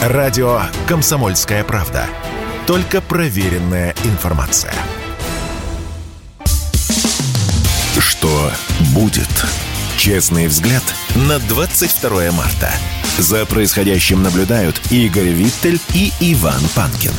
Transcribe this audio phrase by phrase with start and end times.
[0.00, 2.06] Радио «Комсомольская правда».
[2.66, 4.72] Только проверенная информация.
[7.98, 8.50] Что
[8.94, 9.28] будет?
[9.98, 10.82] Честный взгляд
[11.14, 12.72] на 22 марта.
[13.18, 17.12] За происходящим наблюдают Игорь Виттель и Иван Панкин.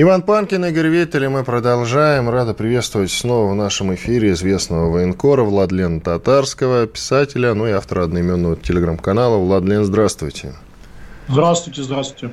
[0.00, 2.30] Иван Панкин, Игорь Виттель, и мы продолжаем.
[2.30, 8.54] Рада приветствовать снова в нашем эфире известного военкора Владлена Татарского, писателя, ну и автора одноименного
[8.54, 9.38] телеграм-канала.
[9.38, 10.54] Владлен, здравствуйте.
[11.26, 12.32] Здравствуйте, здравствуйте.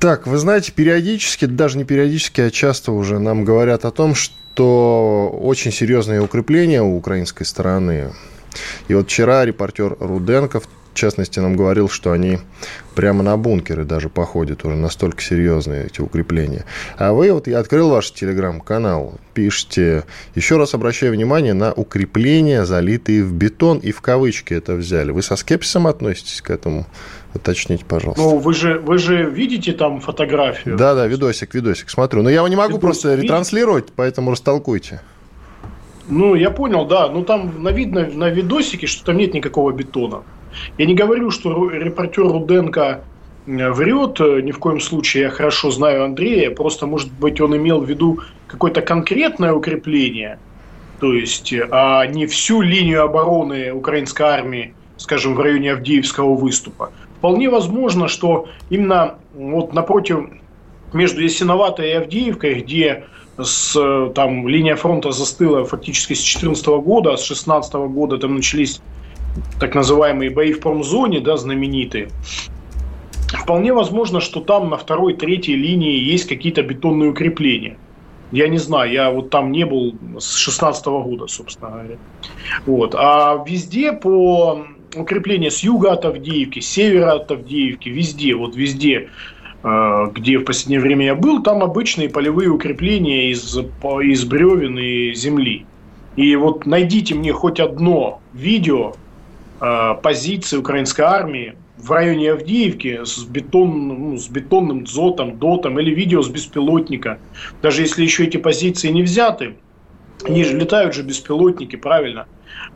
[0.00, 5.34] Так, вы знаете, периодически, даже не периодически, а часто уже нам говорят о том, что
[5.40, 8.12] очень серьезные укрепления у украинской стороны.
[8.88, 12.38] И вот вчера репортер Руденков в частности, нам говорил, что они
[12.94, 16.64] прямо на бункеры даже походят, уже настолько серьезные эти укрепления.
[16.98, 23.24] А вы, вот я открыл ваш телеграм-канал, пишите, еще раз обращаю внимание на укрепления, залитые
[23.24, 25.10] в бетон, и в кавычки это взяли.
[25.12, 26.86] Вы со скепсисом относитесь к этому?
[27.34, 28.22] Уточните, пожалуйста.
[28.22, 30.76] Ну, вы же, вы же видите там фотографию?
[30.76, 32.22] Да, да, видосик, видосик, смотрю.
[32.22, 35.00] Но я его не могу видосик, просто ретранслировать, поэтому растолкуйте.
[36.08, 37.08] Ну, я понял, да.
[37.08, 40.22] Ну, там на видно на видосике, что там нет никакого бетона.
[40.78, 43.04] Я не говорю, что репортер Руденко
[43.46, 47.56] э, врет, э, ни в коем случае я хорошо знаю Андрея, просто, может быть, он
[47.56, 50.38] имел в виду какое-то конкретное укрепление,
[51.00, 56.92] то есть, э, а не всю линию обороны украинской армии, скажем, в районе Авдеевского выступа.
[57.18, 60.28] Вполне возможно, что именно вот напротив
[60.92, 63.04] между Ясиноватой и Авдеевкой, где
[63.38, 63.76] с,
[64.14, 68.80] там линия фронта застыла фактически с 2014 года, а с 2016 года там начались
[69.58, 72.08] так называемые бои в промзоне, да, знаменитые,
[73.28, 77.76] вполне возможно, что там на второй, третьей линии есть какие-то бетонные укрепления.
[78.30, 81.96] Я не знаю, я вот там не был с 16 года, собственно говоря.
[82.64, 82.94] Вот.
[82.96, 84.64] А везде по
[84.96, 89.10] укреплению с юга от Авдеевки, с севера от Авдеевки, везде, вот везде,
[89.62, 95.12] э, где в последнее время я был, там обычные полевые укрепления из, из бревен и
[95.14, 95.66] земли.
[96.16, 98.94] И вот найдите мне хоть одно видео,
[100.02, 106.20] позиции украинской армии в районе Авдеевки с, бетон, ну, с бетонным дзотом, дотом или видео
[106.22, 107.18] с беспилотника.
[107.62, 109.54] Даже если еще эти позиции не взяты,
[110.24, 112.26] они же летают же беспилотники, правильно?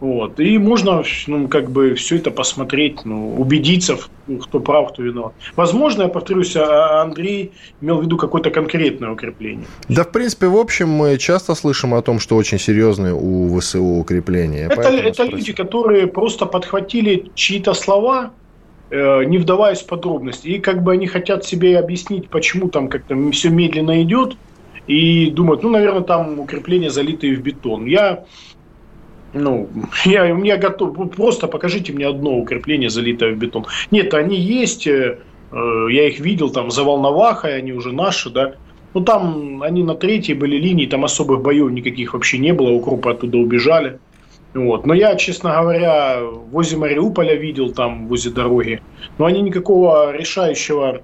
[0.00, 0.38] Вот.
[0.40, 3.96] И можно ну, как бы все это посмотреть, ну, убедиться,
[4.42, 5.32] кто прав, кто виноват.
[5.56, 9.66] Возможно, я повторюсь, а, а Андрей имел в виду какое-то конкретное укрепление.
[9.88, 13.82] Да, в принципе, в общем, мы часто слышим о том, что очень серьезные у ВСУ
[13.82, 14.68] укрепления.
[14.70, 18.32] Это, это люди, которые просто подхватили чьи-то слова,
[18.90, 20.48] э, не вдаваясь в подробности.
[20.48, 24.36] И как бы они хотят себе объяснить, почему там как-то все медленно идет,
[24.86, 27.86] и думают, ну, наверное, там укрепления залитые в бетон.
[27.86, 28.24] Я
[29.36, 29.68] ну,
[30.04, 33.66] я, я готов, просто покажите мне одно укрепление, залитое в бетон.
[33.90, 35.18] Нет, они есть, э,
[35.52, 38.54] я их видел там за Волновахой, они уже наши, да.
[38.94, 43.10] Ну, там они на третьей были линии, там особых боев никаких вообще не было, укропы
[43.10, 43.98] оттуда убежали.
[44.54, 44.86] Вот.
[44.86, 48.80] Но я, честно говоря, возле Мариуполя видел там, возле дороги.
[49.18, 51.02] Но они никакого решающего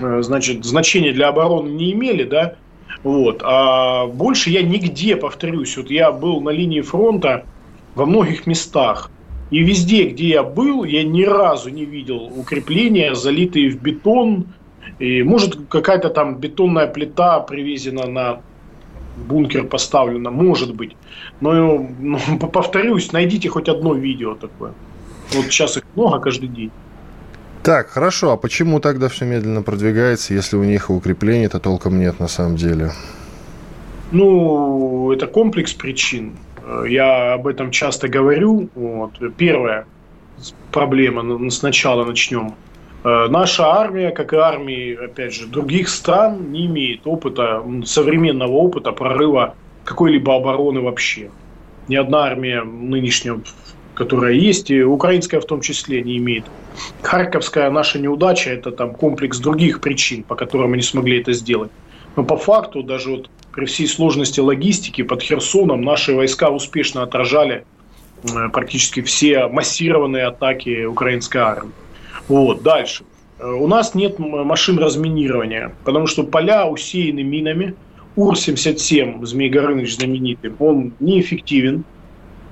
[0.00, 2.56] э, значит, значения для обороны не имели, да.
[3.04, 3.42] Вот.
[3.44, 7.44] А больше я нигде, повторюсь, вот я был на линии фронта
[7.94, 9.10] во многих местах.
[9.50, 14.46] И везде, где я был, я ни разу не видел укрепления, залитые в бетон.
[14.98, 18.40] И, может, какая-то там бетонная плита привезена на
[19.16, 20.96] бункер поставлена, может быть.
[21.40, 22.18] Но, ну,
[22.52, 24.72] повторюсь, найдите хоть одно видео такое.
[25.32, 26.70] Вот сейчас их много каждый день.
[27.64, 28.32] Так, хорошо.
[28.32, 32.90] А почему тогда все медленно продвигается, если у них укреплений-то толком нет на самом деле?
[34.12, 36.36] Ну, это комплекс причин.
[36.86, 38.68] Я об этом часто говорю.
[38.74, 39.12] Вот.
[39.38, 39.86] Первая
[40.72, 42.54] проблема, сначала начнем.
[43.02, 48.92] Э, наша армия, как и армии, опять же, других стран, не имеет опыта, современного опыта
[48.92, 49.54] прорыва
[49.84, 51.30] какой-либо обороны вообще.
[51.88, 53.40] Ни одна армия нынешняя
[53.94, 56.44] которая есть, и украинская в том числе не имеет.
[57.02, 61.70] Харьковская наша неудача– это там комплекс других причин, по которым мы не смогли это сделать.
[62.16, 67.64] Но по факту, даже вот при всей сложности логистики под Херсоном наши войска успешно отражали
[68.22, 71.72] э, практически все массированные атаки украинской армии.
[72.28, 73.04] Вот, дальше.
[73.38, 77.74] Э, у нас нет машин разминирования, потому что поля усеяны минами.
[78.16, 81.84] УР-77, Змей Горыныч знаменитый, он неэффективен.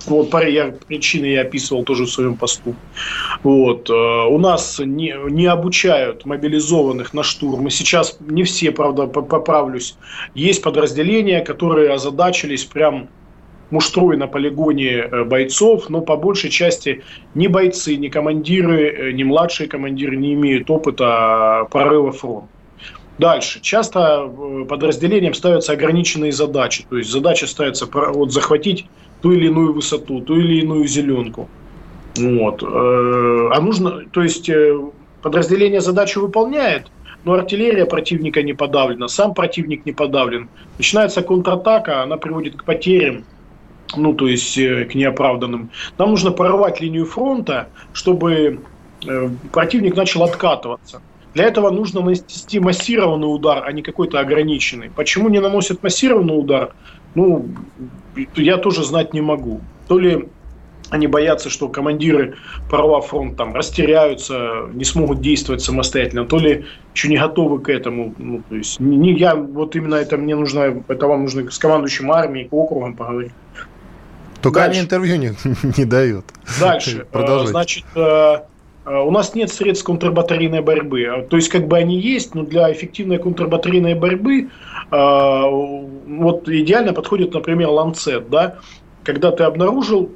[0.06, 2.74] Вот я, причины я описывал тоже в своем посту.
[3.42, 3.88] Вот.
[3.90, 7.66] Э, у нас не, не обучают мобилизованных на штурм.
[7.66, 9.96] И сейчас не все, правда, поправлюсь.
[10.34, 13.08] Есть подразделения, которые озадачились прям
[13.72, 17.02] муштрой на полигоне э, бойцов, но по большей части
[17.34, 22.48] ни бойцы, ни командиры, э, ни младшие командиры не имеют опыта прорыва фронта.
[23.22, 23.60] Дальше.
[23.60, 26.84] Часто э, подразделениям ставятся ограниченные задачи.
[26.90, 28.86] То есть задача ставится вот, захватить
[29.20, 31.48] ту или иную высоту, ту или иную зеленку.
[32.16, 32.62] Вот.
[32.62, 34.50] А нужно, то есть
[35.22, 36.90] подразделение задачу выполняет,
[37.24, 40.48] но артиллерия противника не подавлена, сам противник не подавлен.
[40.78, 43.24] Начинается контратака, она приводит к потерям,
[43.96, 45.70] ну, то есть э, к неоправданным.
[45.98, 48.60] Нам нужно прорвать линию фронта, чтобы
[49.06, 51.00] э, противник начал откатываться.
[51.34, 54.90] Для этого нужно нанести массированный удар, а не какой-то ограниченный.
[54.90, 56.74] Почему не наносят массированный удар?
[57.14, 57.46] Ну,
[58.36, 59.60] я тоже знать не могу.
[59.88, 60.28] То ли
[60.90, 62.36] они боятся, что командиры,
[62.68, 68.14] прорвав фронт, там, растеряются, не смогут действовать самостоятельно, то ли еще не готовы к этому.
[68.18, 72.12] Ну, то есть, не, я, вот именно это мне нужно, это вам нужно с командующим
[72.12, 73.32] армией, к округам поговорить.
[74.42, 74.70] Только Дальше.
[74.72, 75.32] они интервью не,
[75.78, 76.26] не дают.
[76.60, 77.06] Дальше.
[77.10, 77.52] Продолжайте.
[77.52, 78.38] Значит, э, э,
[78.84, 81.04] у нас нет средств контрбатарейной борьбы.
[81.04, 84.48] А, то есть, как бы они есть, но для эффективной контрбатарейной борьбы
[84.90, 85.42] э,
[86.20, 88.58] вот идеально подходит, например, ланцет, да,
[89.04, 90.10] когда ты обнаружил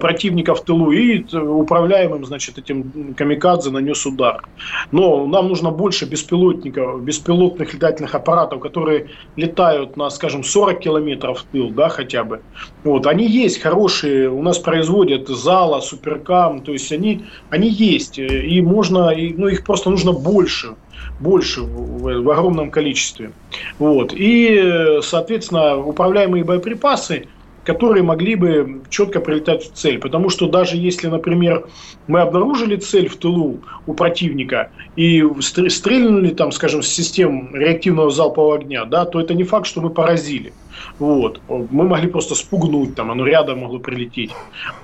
[0.00, 4.42] противника в тылу и управляемым, значит, этим камикадзе нанес удар.
[4.90, 11.44] Но нам нужно больше беспилотников, беспилотных летательных аппаратов, которые летают на, скажем, 40 километров в
[11.44, 12.40] тыл, да, хотя бы.
[12.84, 18.60] Вот, они есть хорошие, у нас производят Зала, Суперкам, то есть они, они есть, и
[18.62, 20.74] можно, и, ну, их просто нужно больше
[21.20, 23.32] больше в, в огромном количестве.
[23.78, 24.12] Вот.
[24.14, 27.26] И, соответственно, управляемые боеприпасы
[27.66, 29.98] которые могли бы четко прилетать в цель.
[29.98, 31.66] Потому что даже если, например,
[32.06, 38.54] мы обнаружили цель в тылу у противника и стрельнули там, скажем, с систем реактивного залпового
[38.54, 40.52] огня, да, то это не факт, что мы поразили.
[41.00, 41.40] Вот.
[41.48, 44.30] Мы могли просто спугнуть, там, оно рядом могло прилететь.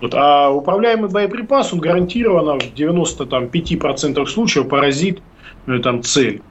[0.00, 0.12] Вот.
[0.14, 5.22] А управляемый боеприпас, он гарантированно в 95% случаев поразит
[5.68, 6.42] э, там, цель.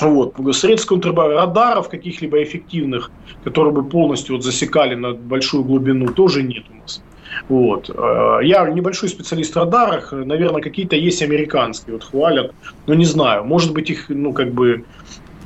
[0.00, 0.34] Вот.
[0.56, 3.10] Средств радаров каких-либо эффективных,
[3.44, 7.02] которые бы полностью вот засекали на большую глубину, тоже нет у нас.
[7.48, 7.90] Вот.
[7.90, 12.52] Э, я небольшой специалист в радарах, наверное, какие-то есть американские, вот хвалят,
[12.86, 14.84] но не знаю, может быть их, ну, как бы,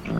[0.06, 0.10] э,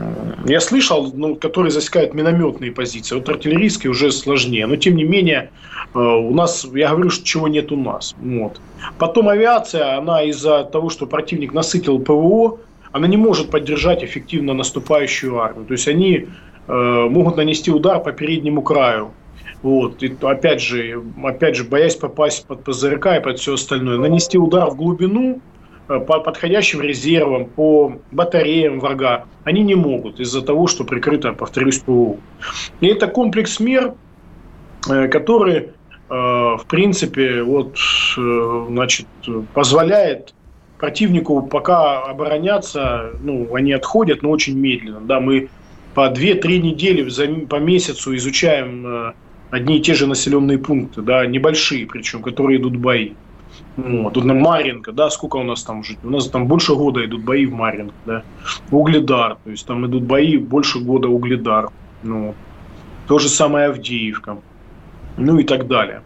[0.46, 5.50] я слышал, ну, которые засекают минометные позиции, вот артиллерийские уже сложнее, но тем не менее
[5.94, 8.14] э, у нас, я говорю, что чего нет у нас.
[8.20, 8.60] Вот.
[8.98, 12.58] Потом авиация, она из-за того, что противник насытил ПВО,
[12.92, 15.66] она не может поддержать эффективно наступающую армию.
[15.66, 16.26] То есть они
[16.66, 16.72] э,
[17.08, 19.12] могут нанести удар по переднему краю.
[19.62, 20.02] Вот.
[20.02, 24.70] И опять же, опять же, боясь попасть под ПЗРК и под все остальное, нанести удар
[24.70, 25.40] в глубину
[25.88, 31.78] э, по подходящим резервам, по батареям врага, они не могут из-за того, что прикрыто, повторюсь,
[31.78, 32.16] ПВО.
[32.80, 33.94] И это комплекс мер,
[34.88, 35.68] э, который, э,
[36.08, 37.76] в принципе, вот,
[38.16, 39.06] значит,
[39.54, 40.34] позволяет
[40.80, 45.00] противнику пока обороняться, ну, они отходят, но очень медленно.
[45.00, 45.48] Да, мы
[45.94, 49.12] по 2-3 недели за, по месяцу изучаем э,
[49.50, 53.12] одни и те же населенные пункты, да, небольшие причем, которые идут бои.
[53.76, 54.14] Вот.
[54.14, 55.96] Тут на Маринка, да, сколько у нас там уже?
[56.02, 58.22] У нас там больше года идут бои в Маринке, да.
[58.70, 61.68] Угледар, то есть там идут бои больше года Угледар.
[62.02, 62.34] Ну,
[63.06, 64.38] то же самое Авдеевка
[65.20, 66.02] ну и так далее.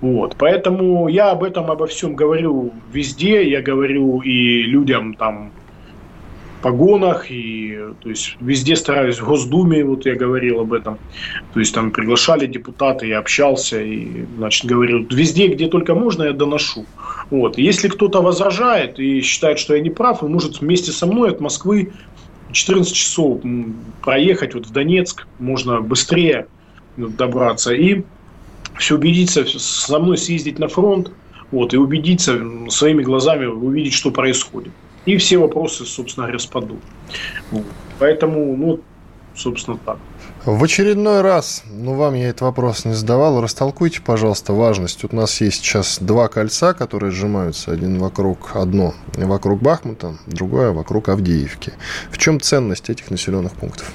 [0.00, 0.36] Вот.
[0.38, 5.52] Поэтому я об этом, обо всем говорю везде, я говорю и людям там
[6.62, 10.96] погонах, и то есть везде стараюсь, в Госдуме, вот я говорил об этом,
[11.52, 16.32] то есть там приглашали депутаты, я общался, и, значит, говорил, везде, где только можно, я
[16.32, 16.86] доношу.
[17.30, 17.58] Вот.
[17.58, 21.40] Если кто-то возражает и считает, что я не прав, он может вместе со мной от
[21.40, 21.92] Москвы
[22.52, 23.40] 14 часов
[24.02, 26.46] проехать вот в Донецк, можно быстрее
[26.96, 28.04] добраться, и
[28.78, 31.10] все убедиться, со мной съездить на фронт,
[31.50, 34.72] вот, и убедиться своими глазами, увидеть, что происходит.
[35.04, 36.80] И все вопросы, собственно говоря, спадут.
[37.98, 38.80] Поэтому, ну,
[39.34, 39.98] собственно, так.
[40.44, 45.02] В очередной раз, ну, вам я этот вопрос не задавал, растолкуйте, пожалуйста, важность.
[45.02, 47.70] Вот у нас есть сейчас два кольца, которые сжимаются.
[47.70, 51.72] Один вокруг, одно вокруг Бахмута, другое вокруг Авдеевки.
[52.10, 53.92] В чем ценность этих населенных пунктов?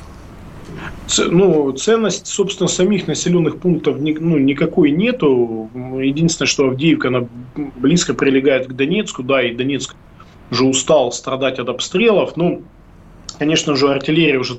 [1.29, 5.69] Ну, ценность, собственно, самих населенных пунктов ну, никакой нету.
[6.01, 9.95] Единственное, что Авдеевка, она близко прилегает к Донецку, да, и Донецк
[10.51, 12.35] уже устал страдать от обстрелов.
[12.35, 12.63] Ну,
[13.37, 14.57] конечно же, артиллерия уже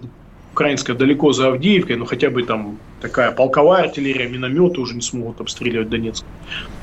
[0.52, 5.40] украинская далеко за Авдеевкой, но хотя бы там такая полковая артиллерия, минометы уже не смогут
[5.40, 6.24] обстреливать Донецк.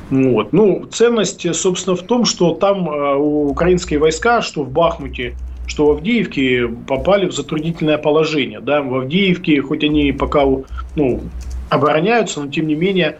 [0.09, 0.53] Вот.
[0.53, 5.35] Ну, ценность, собственно, в том, что там э, украинские войска, что в Бахмуте,
[5.67, 8.59] что в Авдеевке попали в затруднительное положение.
[8.59, 8.81] Да?
[8.81, 10.43] В Авдеевке, хоть они пока
[10.95, 11.21] ну,
[11.69, 13.19] обороняются, но тем не менее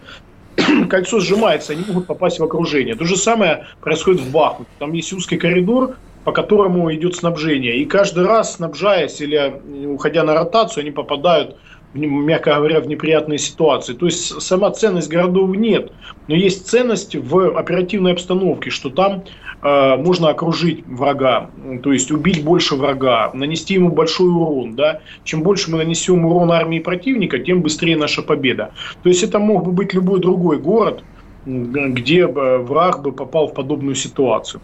[0.89, 2.95] кольцо сжимается, они могут попасть в окружение.
[2.95, 4.69] То же самое происходит в Бахмуте.
[4.79, 7.77] Там есть узкий коридор, по которому идет снабжение.
[7.77, 11.57] И каждый раз, снабжаясь или уходя на ротацию, они попадают
[11.95, 13.93] мягко говоря, в неприятные ситуации.
[13.93, 15.91] То есть сама ценность городов нет,
[16.27, 19.23] но есть ценность в оперативной обстановке, что там
[19.61, 21.49] э, можно окружить врага,
[21.83, 24.75] то есть убить больше врага, нанести ему большой урон.
[24.75, 25.01] Да?
[25.23, 28.71] Чем больше мы нанесем урон армии противника, тем быстрее наша победа.
[29.03, 31.03] То есть это мог бы быть любой другой город,
[31.45, 34.61] где бы враг бы попал в подобную ситуацию.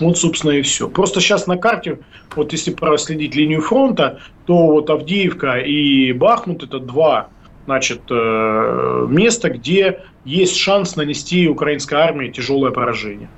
[0.00, 0.88] Вот, собственно, и все.
[0.88, 1.98] Просто сейчас на карте,
[2.34, 7.28] вот если проследить линию фронта, то вот Авдеевка и Бахмут– это два
[7.66, 13.28] значит, э, места, где есть шанс нанести украинской армии тяжелое поражение.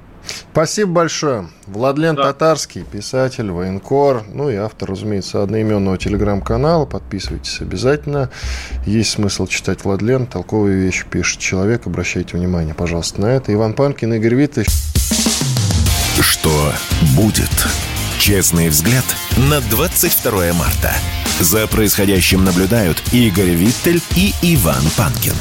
[0.52, 1.48] Спасибо большое.
[1.66, 2.22] Владлен да.
[2.22, 6.86] Татарский, писатель, военкор, ну и автор, разумеется, одноименного телеграм-канала.
[6.86, 8.30] Подписывайтесь обязательно.
[8.86, 10.26] Есть смысл читать Владлен.
[10.26, 11.86] Толковые вещи пишет человек.
[11.86, 13.52] Обращайте внимание, пожалуйста, на это.
[13.52, 14.68] Иван Панкин, Игорь Виттович.
[16.20, 16.72] Что
[17.16, 17.50] будет?
[18.18, 19.04] Честный взгляд
[19.36, 20.94] на 22 марта.
[21.40, 25.34] За происходящим наблюдают Игорь Виттель и Иван Панкин.